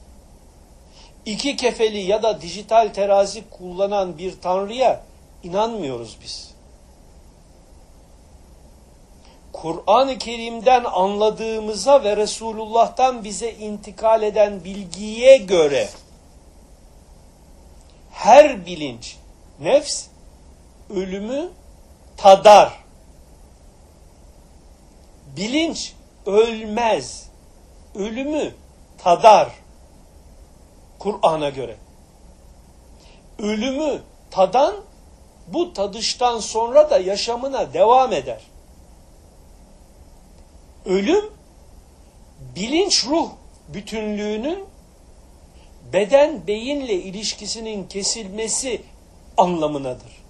İki 1.26 1.56
kefeli 1.56 1.98
ya 1.98 2.24
da 2.24 2.42
dijital 2.42 2.94
terazi 2.94 3.50
kullanan 3.50 4.18
bir 4.18 4.42
tanrıya 4.42 5.02
inanmıyoruz 5.44 6.18
biz. 6.24 6.52
Kur'an-ı 9.54 10.18
Kerim'den 10.18 10.84
anladığımıza 10.84 12.04
ve 12.04 12.18
Resulullah'tan 12.18 13.24
bize 13.24 13.52
intikal 13.52 14.24
eden 14.24 14.64
bilgiye 14.64 15.38
göre 15.38 15.90
her 18.12 18.66
bilinç, 18.66 19.18
nefs 19.60 20.08
ölümü 20.90 21.50
tadar. 22.18 22.87
Bilinç 25.38 25.94
ölmez. 26.26 27.30
Ölümü 27.96 28.54
tadar. 28.98 29.52
Kur'an'a 31.00 31.50
göre. 31.50 31.76
Ölümü 33.40 34.02
tadan 34.32 34.76
bu 35.48 35.74
tadıştan 35.74 36.40
sonra 36.40 36.90
da 36.90 37.00
yaşamına 37.00 37.74
devam 37.74 38.14
eder. 38.14 38.42
Ölüm 40.86 41.26
bilinç 42.56 43.06
ruh 43.06 43.30
bütünlüğünün 43.68 44.66
beden 45.94 46.48
beyinle 46.48 46.94
ilişkisinin 46.94 47.88
kesilmesi 47.88 48.82
anlamınadır. 49.38 50.24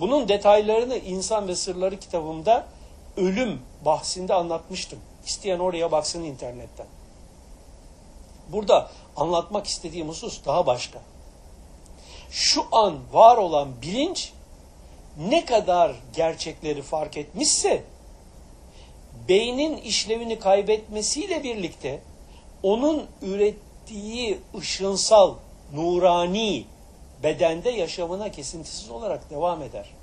Bunun 0.00 0.28
detaylarını 0.28 0.96
İnsan 0.96 1.48
ve 1.48 1.54
Sırları 1.54 1.98
kitabımda 1.98 2.66
ölüm 3.20 3.62
bahsinde 3.84 4.34
anlatmıştım. 4.34 4.98
İsteyen 5.26 5.58
oraya 5.58 5.92
baksın 5.92 6.24
internetten. 6.24 6.86
Burada 8.52 8.90
anlatmak 9.16 9.66
istediğim 9.66 10.08
husus 10.08 10.44
daha 10.46 10.66
başka. 10.66 11.00
Şu 12.30 12.64
an 12.72 12.98
var 13.12 13.36
olan 13.36 13.68
bilinç 13.82 14.32
ne 15.18 15.44
kadar 15.44 15.96
gerçekleri 16.14 16.82
fark 16.82 17.16
etmişse 17.16 17.84
beynin 19.28 19.76
işlevini 19.76 20.38
kaybetmesiyle 20.38 21.42
birlikte 21.42 22.00
onun 22.62 23.06
ürettiği 23.22 24.38
ışınsal, 24.58 25.34
nurani 25.74 26.64
bedende 27.22 27.70
yaşamına 27.70 28.30
kesintisiz 28.30 28.90
olarak 28.90 29.30
devam 29.30 29.62
eder. 29.62 29.99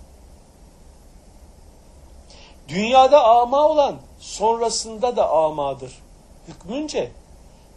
Dünyada 2.68 3.24
ama 3.24 3.68
olan 3.68 3.96
sonrasında 4.20 5.16
da 5.16 5.30
amadır. 5.30 5.94
Hükmünce 6.48 7.12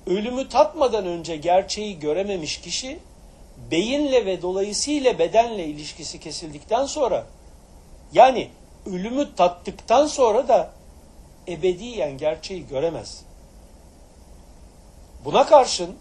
ölümü 0.06 0.48
tatmadan 0.48 1.06
önce 1.06 1.36
gerçeği 1.36 1.98
görememiş 1.98 2.60
kişi 2.60 2.98
beyinle 3.70 4.26
ve 4.26 4.42
dolayısıyla 4.42 5.18
bedenle 5.18 5.66
ilişkisi 5.66 6.20
kesildikten 6.20 6.86
sonra 6.86 7.26
yani 8.12 8.48
ölümü 8.86 9.34
tattıktan 9.36 10.06
sonra 10.06 10.48
da 10.48 10.70
ebediyen 11.48 12.18
gerçeği 12.18 12.66
göremez. 12.66 13.22
Buna 15.24 15.46
karşın 15.46 15.96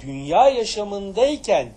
dünya 0.00 0.48
yaşamındayken 0.48 1.68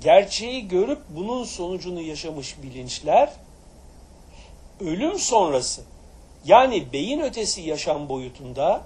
gerçeği 0.00 0.68
görüp 0.68 0.98
bunun 1.08 1.44
sonucunu 1.44 2.00
yaşamış 2.00 2.62
bilinçler 2.62 3.30
ölüm 4.80 5.18
sonrası 5.18 5.82
yani 6.44 6.92
beyin 6.92 7.20
ötesi 7.20 7.60
yaşam 7.60 8.08
boyutunda 8.08 8.82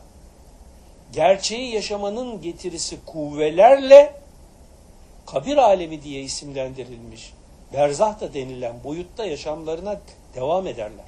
gerçeği 1.12 1.74
yaşamanın 1.74 2.42
getirisi 2.42 2.96
kuvvelerle 3.07 4.20
kabir 5.26 5.57
alemi 5.57 6.02
diye 6.02 6.22
isimlendirilmiş 6.22 7.33
berzah 7.72 8.20
da 8.20 8.35
denilen 8.35 8.85
boyutta 8.85 9.24
yaşamlarına 9.24 10.00
devam 10.35 10.66
ederler. 10.66 11.04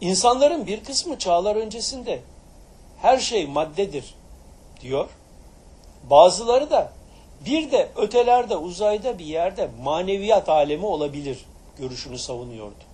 İnsanların 0.00 0.66
bir 0.66 0.84
kısmı 0.84 1.18
çağlar 1.18 1.56
öncesinde 1.56 2.20
her 3.02 3.18
şey 3.18 3.46
maddedir 3.46 4.14
diyor. 4.80 5.08
Bazıları 6.10 6.70
da 6.70 6.92
bir 7.46 7.70
de 7.70 7.88
ötelerde 7.96 8.56
uzayda 8.56 9.18
bir 9.18 9.24
yerde 9.24 9.70
maneviyat 9.82 10.48
alemi 10.48 10.86
olabilir 10.86 11.44
görüşünü 11.78 12.18
savunuyordu. 12.18 12.84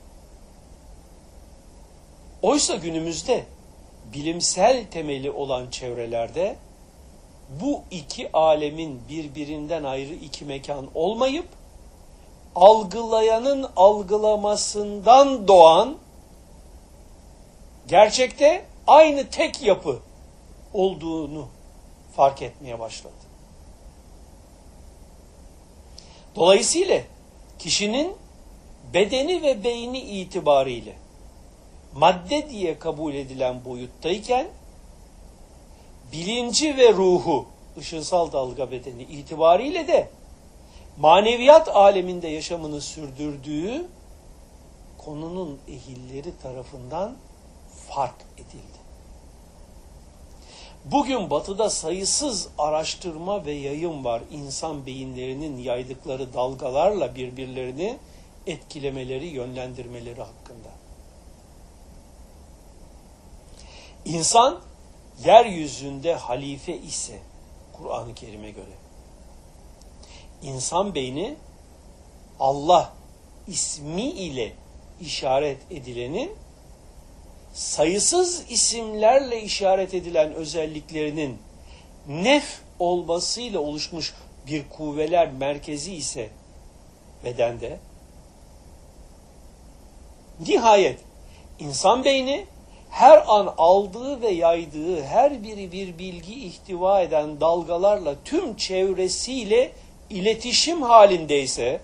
Oysa 2.43 2.75
günümüzde 2.75 3.45
bilimsel 4.13 4.85
temeli 4.91 5.31
olan 5.31 5.71
çevrelerde 5.71 6.57
bu 7.61 7.83
iki 7.91 8.33
alemin 8.33 9.03
birbirinden 9.09 9.85
ayrı 9.85 10.15
iki 10.15 10.45
mekan 10.45 10.87
olmayıp 10.95 11.47
algılayanın 12.55 13.67
algılamasından 13.77 15.49
doğan 15.49 15.97
gerçekte 17.89 18.65
aynı 18.87 19.31
tek 19.31 19.63
yapı 19.63 19.99
olduğunu 20.75 21.49
fark 22.17 22.43
etmeye 22.43 22.79
başladı. 22.79 23.15
Dolayısıyla 26.37 27.01
kişinin 27.59 28.17
bedeni 28.95 29.43
ve 29.43 29.65
beyni 29.65 30.01
itibariyle 30.01 30.97
madde 31.95 32.51
diye 32.51 32.79
kabul 32.79 33.15
edilen 33.15 33.65
boyuttayken 33.65 34.47
bilinci 36.13 36.77
ve 36.77 36.93
ruhu 36.93 37.47
ışınsal 37.79 38.33
dalga 38.33 38.71
bedeni 38.71 39.03
itibariyle 39.03 39.89
de 39.89 40.11
maneviyat 40.99 41.69
aleminde 41.69 42.29
yaşamını 42.29 42.81
sürdürdüğü 42.81 43.87
konunun 44.99 45.59
ehilleri 45.69 46.39
tarafından 46.43 47.17
fark 47.89 48.15
edildi. 48.35 48.79
Bugün 50.85 51.31
batıda 51.31 51.71
sayısız 51.71 52.49
araştırma 52.59 53.47
ve 53.47 53.53
yayın 53.53 54.05
var 54.05 54.23
insan 54.31 54.87
beyinlerinin 54.87 55.59
yaydıkları 55.59 56.35
dalgalarla 56.35 57.15
birbirlerini 57.15 57.97
etkilemeleri, 58.51 59.27
yönlendirmeleri 59.27 60.21
hakkında. 60.21 60.69
İnsan 64.05 64.61
yeryüzünde 65.25 66.15
halife 66.15 66.77
ise 66.77 67.19
Kur'an-ı 67.73 68.15
Kerim'e 68.15 68.51
göre 68.51 68.79
insan 70.43 70.95
beyni 70.95 71.37
Allah 72.41 72.93
ismi 73.49 74.03
ile 74.03 74.53
işaret 75.01 75.59
edilenin 75.71 76.33
sayısız 77.53 78.45
isimlerle 78.49 79.43
işaret 79.43 79.95
edilen 79.95 80.35
özelliklerinin 80.35 81.39
nef 82.09 82.61
olmasıyla 82.79 83.61
oluşmuş 83.61 84.15
bir 84.47 84.69
kuvveler 84.69 85.33
merkezi 85.33 85.95
ise 85.95 86.31
bedende 87.25 87.79
nihayet 90.47 90.99
insan 91.59 92.05
beyni 92.05 92.47
her 92.91 93.23
an 93.27 93.55
aldığı 93.59 94.21
ve 94.21 94.29
yaydığı 94.29 95.05
her 95.05 95.43
biri 95.43 95.73
bir 95.73 95.99
bilgi 95.99 96.47
ihtiva 96.47 97.03
eden 97.03 97.41
dalgalarla 97.41 98.15
tüm 98.25 98.57
çevresiyle 98.57 99.73
iletişim 100.11 100.83
halindeyse 100.83 101.81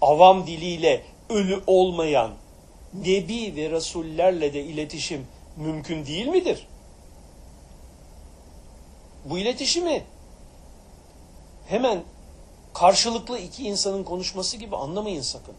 avam 0.00 0.46
diliyle 0.46 1.02
ölü 1.30 1.62
olmayan 1.66 2.30
nebi 3.04 3.56
ve 3.56 3.70
rasullerle 3.70 4.52
de 4.52 4.64
iletişim 4.64 5.26
mümkün 5.56 6.06
değil 6.06 6.26
midir? 6.26 6.68
Bu 9.24 9.38
iletişimi 9.38 10.04
hemen 11.68 12.02
karşılıklı 12.78 13.38
iki 13.38 13.64
insanın 13.64 14.04
konuşması 14.04 14.56
gibi 14.56 14.76
anlamayın 14.76 15.20
sakın. 15.20 15.54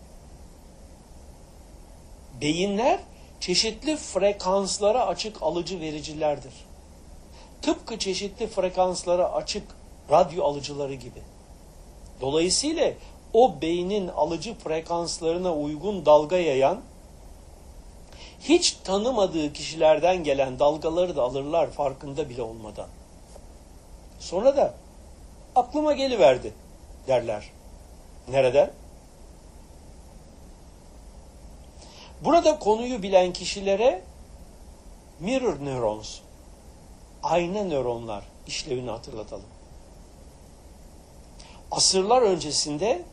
Beyinler 2.42 3.00
çeşitli 3.40 3.98
frekanslara 3.98 5.06
açık 5.06 5.44
alıcı 5.44 5.80
vericilerdir. 5.80 6.54
Tıpkı 7.62 8.00
çeşitli 8.00 8.48
frekanslara 8.48 9.34
açık 9.34 9.64
radyo 10.12 10.44
alıcıları 10.44 10.94
gibi. 10.94 11.22
Dolayısıyla 12.22 12.94
o 13.34 13.62
beynin 13.62 14.08
alıcı 14.08 14.56
frekanslarına 14.56 15.56
uygun 15.56 16.06
dalga 16.06 16.38
yayan, 16.38 16.82
hiç 18.42 18.72
tanımadığı 18.72 19.54
kişilerden 19.54 20.24
gelen 20.24 20.60
dalgaları 20.60 21.16
da 21.16 21.24
alırlar 21.24 21.72
farkında 21.72 22.30
bile 22.30 22.42
olmadan. 22.42 22.88
Sonra 24.20 24.58
da 24.58 24.74
aklıma 25.56 25.94
geliverdi 25.94 26.54
derler. 27.08 27.52
Nereden? 28.28 28.72
Burada 32.24 32.60
konuyu 32.60 33.04
bilen 33.04 33.34
kişilere 33.34 34.02
mirror 35.20 35.66
neurons, 35.66 36.20
ayna 37.24 37.64
nöronlar 37.64 38.24
işlevini 38.48 38.90
hatırlatalım. 38.90 39.46
Asırlar 41.72 42.22
öncesinde 42.22 43.04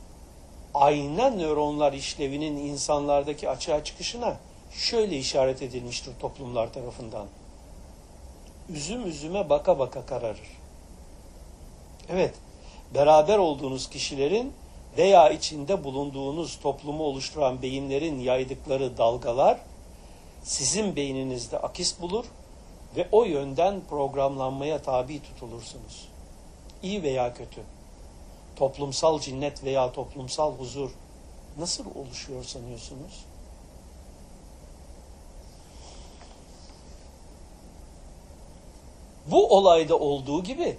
ayna 0.75 1.31
nöronlar 1.31 1.93
işlevinin 1.93 2.57
insanlardaki 2.57 3.49
açığa 3.49 3.85
çıkışına 3.85 4.37
şöyle 4.73 5.17
işaret 5.17 5.63
edilmiştir 5.63 6.13
toplumlar 6.21 6.73
tarafından. 6.73 7.27
Üzüm 8.69 9.07
üzüme 9.07 9.51
baka 9.51 9.79
baka 9.79 10.07
kararır. 10.07 10.59
Evet, 12.09 12.35
beraber 12.95 13.39
olduğunuz 13.39 13.91
kişilerin 13.91 14.53
veya 14.99 15.31
içinde 15.31 15.85
bulunduğunuz 15.85 16.59
toplumu 16.61 17.05
oluşturan 17.05 17.63
beyinlerin 17.63 18.21
yaydıkları 18.21 18.99
dalgalar 18.99 19.59
sizin 20.43 20.97
beyninizde 20.97 21.59
akis 21.59 22.01
bulur 22.01 22.25
ve 22.97 23.09
o 23.13 23.25
yönden 23.25 23.81
programlanmaya 23.91 24.83
tabi 24.83 25.23
tutulursunuz. 25.23 26.09
İyi 26.83 27.03
veya 27.03 27.35
kötü. 27.35 27.61
Toplumsal 28.57 29.21
cinnet 29.21 29.65
veya 29.65 29.93
toplumsal 29.93 30.53
huzur 30.53 30.91
nasıl 31.59 31.85
oluşuyor 31.95 32.45
sanıyorsunuz? 32.45 33.25
Bu 39.27 39.57
olayda 39.57 39.99
olduğu 39.99 40.43
gibi 40.43 40.77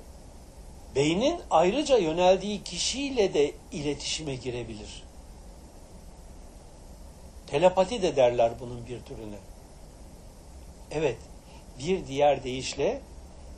beynin 0.96 1.42
ayrıca 1.50 1.98
yöneldiği 1.98 2.64
kişiyle 2.64 3.34
de 3.34 3.52
iletişime 3.72 4.36
girebilir. 4.36 5.04
Telepati 7.48 8.02
de 8.02 8.16
derler 8.16 8.52
bunun 8.60 8.88
bir 8.88 9.02
türüne. 9.02 9.38
Evet, 10.92 11.18
bir 11.80 12.08
diğer 12.08 12.44
deyişle 12.44 13.02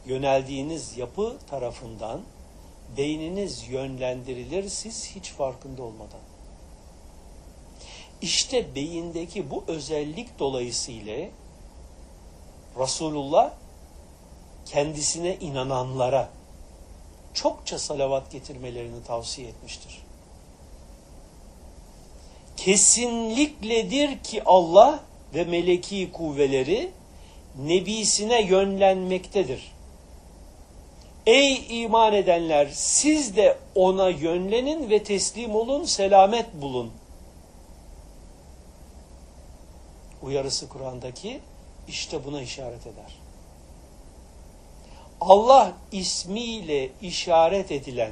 yöneldiğiniz 0.06 0.98
yapı 0.98 1.38
tarafından 1.50 2.22
beyniniz 2.98 3.68
yönlendirilir 3.68 4.70
siz 4.70 5.16
hiç 5.16 5.32
farkında 5.32 5.84
olmadan. 5.84 6.20
İşte 8.22 8.76
beyindeki 8.76 9.50
bu 9.50 9.64
özellik 9.68 10.40
dolayısıyla 10.40 11.28
Resulullah 12.80 13.54
kendisine 14.66 15.36
inananlara 15.36 16.30
çokça 17.38 17.80
salavat 17.80 18.32
getirmelerini 18.32 19.04
tavsiye 19.04 19.48
etmiştir. 19.48 20.02
Kesinlikledir 22.58 24.20
ki 24.24 24.44
Allah 24.46 25.00
ve 25.34 25.44
meleki 25.44 26.12
kuvveleri 26.12 26.92
nebisine 27.58 28.42
yönlenmektedir. 28.42 29.72
Ey 31.26 31.84
iman 31.84 32.14
edenler 32.14 32.70
siz 32.74 33.36
de 33.36 33.58
ona 33.76 34.10
yönlenin 34.10 34.90
ve 34.90 35.04
teslim 35.04 35.56
olun, 35.56 35.84
selamet 35.84 36.54
bulun. 36.54 36.92
Uyarısı 40.22 40.70
Kur'an'daki 40.70 41.40
işte 41.88 42.26
buna 42.26 42.42
işaret 42.42 42.88
eder. 42.88 43.27
Allah 45.22 45.74
ismiyle 45.92 46.90
işaret 47.02 47.72
edilen 47.72 48.12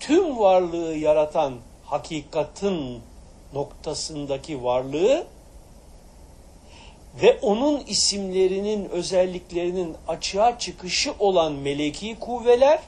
tüm 0.00 0.38
varlığı 0.38 0.96
yaratan 0.96 1.54
hakikatin 1.84 3.02
noktasındaki 3.52 4.64
varlığı 4.64 5.26
ve 7.22 7.38
onun 7.42 7.80
isimlerinin 7.80 8.88
özelliklerinin 8.88 9.96
açığa 10.08 10.58
çıkışı 10.58 11.14
olan 11.18 11.52
meleki 11.52 12.18
kuvveler 12.20 12.80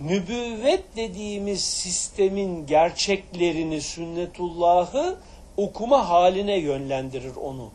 nübüvvet 0.00 0.96
dediğimiz 0.96 1.64
sistemin 1.64 2.66
gerçeklerini 2.66 3.80
sünnetullahı 3.80 5.18
okuma 5.56 6.08
haline 6.08 6.58
yönlendirir 6.58 7.36
onu. 7.36 7.70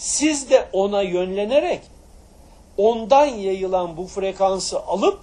Siz 0.00 0.50
de 0.50 0.68
ona 0.72 1.02
yönlenerek 1.02 1.80
ondan 2.76 3.26
yayılan 3.26 3.96
bu 3.96 4.06
frekansı 4.06 4.80
alıp 4.82 5.20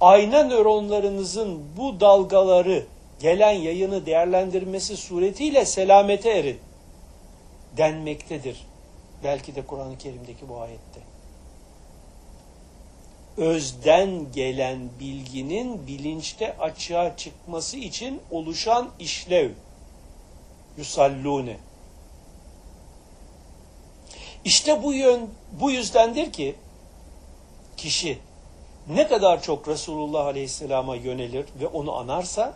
ayna 0.00 0.44
nöronlarınızın 0.44 1.62
bu 1.76 2.00
dalgaları 2.00 2.86
gelen 3.20 3.52
yayını 3.52 4.06
değerlendirmesi 4.06 4.96
suretiyle 4.96 5.64
selamete 5.64 6.30
erin 6.30 6.58
denmektedir. 7.76 8.66
Belki 9.24 9.54
de 9.54 9.66
Kur'an-ı 9.66 9.98
Kerim'deki 9.98 10.48
bu 10.48 10.60
ayette. 10.60 11.00
Özden 13.36 14.32
gelen 14.34 14.78
bilginin 15.00 15.86
bilinçte 15.86 16.58
açığa 16.58 17.16
çıkması 17.16 17.76
için 17.76 18.20
oluşan 18.30 18.88
işlev. 18.98 19.50
yusallune. 20.78 21.56
İşte 24.46 24.82
bu 24.82 24.92
yön 24.92 25.30
bu 25.60 25.70
yüzdendir 25.70 26.32
ki 26.32 26.54
kişi 27.76 28.18
ne 28.88 29.08
kadar 29.08 29.42
çok 29.42 29.68
Resulullah 29.68 30.26
Aleyhisselam'a 30.26 30.96
yönelir 30.96 31.46
ve 31.60 31.66
onu 31.66 31.96
anarsa, 31.96 32.54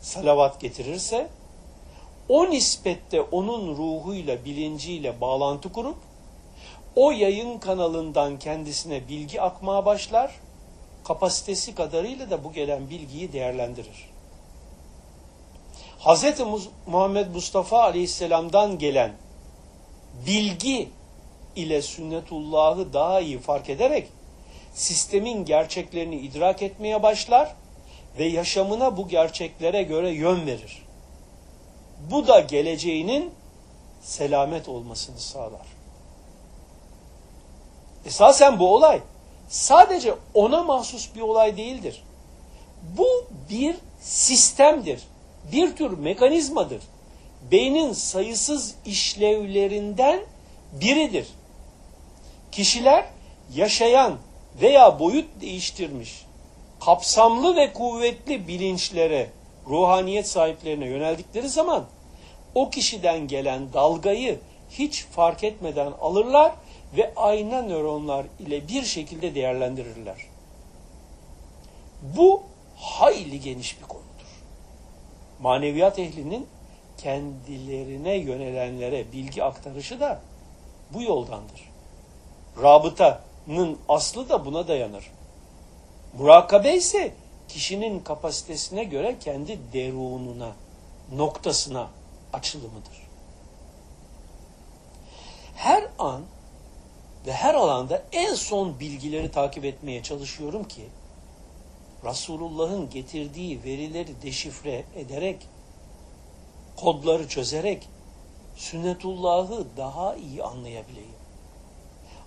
salavat 0.00 0.60
getirirse, 0.60 1.28
o 2.28 2.50
nispette 2.50 3.20
onun 3.20 3.76
ruhuyla, 3.76 4.44
bilinciyle 4.44 5.20
bağlantı 5.20 5.72
kurup, 5.72 5.96
o 6.96 7.10
yayın 7.10 7.58
kanalından 7.58 8.38
kendisine 8.38 9.08
bilgi 9.08 9.40
akmaya 9.40 9.86
başlar, 9.86 10.34
kapasitesi 11.04 11.74
kadarıyla 11.74 12.30
da 12.30 12.44
bu 12.44 12.52
gelen 12.52 12.90
bilgiyi 12.90 13.32
değerlendirir. 13.32 14.10
Hz. 15.98 16.24
Muhammed 16.86 17.26
Mustafa 17.34 17.82
Aleyhisselam'dan 17.82 18.78
gelen 18.78 19.12
bilgi 20.26 20.88
ile 21.56 21.82
sünnetullahı 21.82 22.92
daha 22.92 23.20
iyi 23.20 23.38
fark 23.38 23.70
ederek, 23.70 24.08
sistemin 24.74 25.44
gerçeklerini 25.44 26.16
idrak 26.16 26.62
etmeye 26.62 27.02
başlar 27.02 27.54
ve 28.18 28.24
yaşamına 28.24 28.96
bu 28.96 29.08
gerçeklere 29.08 29.82
göre 29.82 30.10
yön 30.10 30.46
verir. 30.46 30.82
Bu 32.10 32.26
da 32.26 32.40
geleceğinin 32.40 33.30
selamet 34.02 34.68
olmasını 34.68 35.20
sağlar. 35.20 35.66
Esasen 38.06 38.58
bu 38.58 38.74
olay 38.74 39.00
sadece 39.48 40.14
ona 40.34 40.62
mahsus 40.62 41.14
bir 41.14 41.20
olay 41.20 41.56
değildir. 41.56 42.02
Bu 42.98 43.26
bir 43.50 43.76
sistemdir. 44.00 45.02
Bir 45.52 45.76
tür 45.76 45.98
mekanizmadır. 45.98 46.82
Beynin 47.50 47.92
sayısız 47.92 48.74
işlevlerinden 48.86 50.20
biridir. 50.72 51.26
Kişiler 52.52 53.04
yaşayan 53.54 54.18
veya 54.60 54.98
boyut 54.98 55.40
değiştirmiş, 55.40 56.26
kapsamlı 56.80 57.56
ve 57.56 57.72
kuvvetli 57.72 58.48
bilinçlere, 58.48 59.30
ruhaniyet 59.66 60.28
sahiplerine 60.28 60.86
yöneldikleri 60.86 61.48
zaman 61.48 61.84
o 62.54 62.70
kişiden 62.70 63.28
gelen 63.28 63.72
dalgayı 63.72 64.40
hiç 64.70 65.04
fark 65.04 65.44
etmeden 65.44 65.92
alırlar 66.00 66.52
ve 66.96 67.12
ayna 67.16 67.62
nöronlar 67.62 68.26
ile 68.38 68.68
bir 68.68 68.82
şekilde 68.82 69.34
değerlendirirler. 69.34 70.16
Bu 72.02 72.42
hayli 72.76 73.40
geniş 73.40 73.80
bir 73.80 73.86
konudur. 73.86 74.02
Maneviyat 75.40 75.98
ehlinin 75.98 76.46
kendilerine 76.98 78.14
yönelenlere 78.14 79.12
bilgi 79.12 79.44
aktarışı 79.44 80.00
da 80.00 80.20
bu 80.90 81.02
yoldandır. 81.02 81.71
Rabıtanın 82.56 83.78
aslı 83.88 84.28
da 84.28 84.44
buna 84.44 84.68
dayanır. 84.68 85.10
Murakabe 86.18 86.74
ise 86.76 87.14
kişinin 87.48 88.00
kapasitesine 88.00 88.84
göre 88.84 89.16
kendi 89.20 89.58
derununa, 89.72 90.52
noktasına 91.12 91.88
açılımıdır. 92.32 93.02
Her 95.54 95.88
an 95.98 96.22
ve 97.26 97.32
her 97.32 97.54
alanda 97.54 98.02
en 98.12 98.34
son 98.34 98.80
bilgileri 98.80 99.30
takip 99.30 99.64
etmeye 99.64 100.02
çalışıyorum 100.02 100.64
ki 100.64 100.88
Resulullah'ın 102.04 102.90
getirdiği 102.90 103.64
verileri 103.64 104.22
deşifre 104.22 104.84
ederek, 104.96 105.48
kodları 106.76 107.28
çözerek 107.28 107.88
sünnetullahı 108.56 109.66
daha 109.76 110.16
iyi 110.16 110.42
anlayabileyim. 110.42 111.21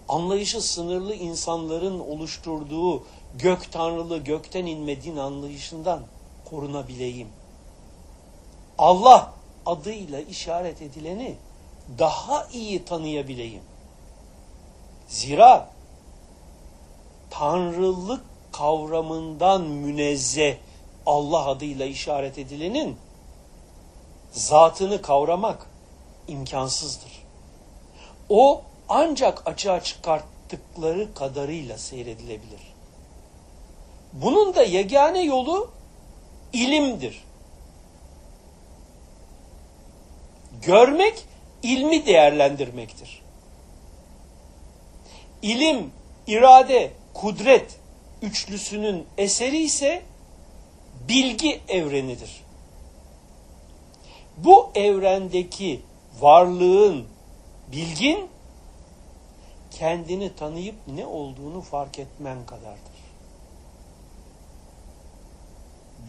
Anlayışı 0.10 0.62
sınırlı 0.62 1.16
insanların 1.16 2.00
oluşturduğu 2.00 3.04
gök 3.40 3.72
tanrılı 3.72 4.18
gökten 4.18 4.66
inme 4.66 5.02
din 5.04 5.18
anlayışından 5.18 6.00
korunabileyim. 6.50 7.28
Allah 8.78 9.34
adıyla 9.66 10.20
işaret 10.20 10.82
edileni 10.82 11.36
daha 12.00 12.48
iyi 12.54 12.86
tanıyabileyim. 12.86 13.62
Zira 15.08 15.70
tanrılık 17.30 18.24
kavramından 18.52 19.62
münezzeh 19.62 20.58
Allah 21.06 21.46
adıyla 21.46 21.86
işaret 21.86 22.38
edilenin 22.38 22.98
zatını 24.32 25.02
kavramak 25.02 25.68
imkansızdır. 26.28 27.26
O 28.30 28.62
ancak 28.90 29.48
açığa 29.48 29.84
çıkarttıkları 29.84 31.14
kadarıyla 31.14 31.78
seyredilebilir. 31.78 32.76
Bunun 34.14 34.56
da 34.56 34.64
yegane 34.64 35.22
yolu 35.22 35.72
ilimdir. 36.54 37.24
Görmek 40.62 41.26
ilmi 41.64 42.06
değerlendirmektir. 42.06 43.22
İlim, 45.42 45.92
irade, 46.28 46.92
kudret 47.14 47.80
üçlüsünün 48.22 49.06
eseri 49.18 49.58
ise 49.58 50.02
bilgi 51.08 51.62
evrenidir. 51.68 52.44
Bu 54.38 54.70
evrendeki 54.76 55.82
varlığın, 56.20 57.06
bilgin 57.72 58.30
kendini 59.76 60.36
tanıyıp 60.36 60.76
ne 60.88 61.06
olduğunu 61.06 61.62
fark 61.62 62.00
etmen 62.00 62.46
kadardır. 62.46 62.96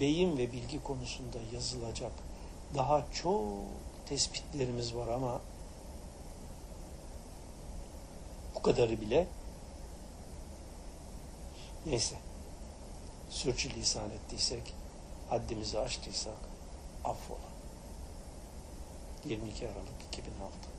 Beyin 0.00 0.38
ve 0.38 0.52
bilgi 0.52 0.83
konusunda 0.83 1.38
yazılacak 1.52 2.12
daha 2.74 3.07
çok 3.22 3.44
tespitlerimiz 4.09 4.94
var 4.94 5.09
ama 5.09 5.40
bu 8.55 8.62
kadarı 8.62 9.00
bile 9.00 9.26
neyse 11.87 12.16
sürçülisan 13.31 14.11
ettiysek 14.11 14.74
haddimizi 15.29 15.79
aştıysak 15.79 16.38
affola. 17.05 17.38
22 19.24 19.68
Aralık 19.68 20.02
2006 20.09 20.75